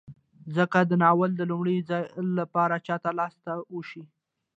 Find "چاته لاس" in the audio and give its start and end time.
2.87-3.33